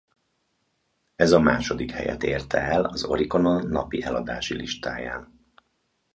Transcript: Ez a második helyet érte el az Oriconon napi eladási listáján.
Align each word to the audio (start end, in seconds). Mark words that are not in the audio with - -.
Ez 1.15 1.31
a 1.31 1.39
második 1.39 1.91
helyet 1.91 2.23
érte 2.23 2.57
el 2.59 2.85
az 2.85 3.03
Oriconon 3.03 3.67
napi 3.67 4.01
eladási 4.01 4.55
listáján. 4.55 5.39